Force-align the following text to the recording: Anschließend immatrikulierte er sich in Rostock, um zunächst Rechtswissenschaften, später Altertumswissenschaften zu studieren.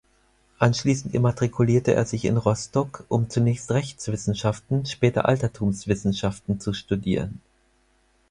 Anschließend 0.57 1.13
immatrikulierte 1.13 1.93
er 1.93 2.05
sich 2.05 2.25
in 2.25 2.37
Rostock, 2.37 3.05
um 3.07 3.29
zunächst 3.29 3.69
Rechtswissenschaften, 3.69 4.87
später 4.87 5.25
Altertumswissenschaften 5.25 6.59
zu 6.59 6.73
studieren. 6.73 7.39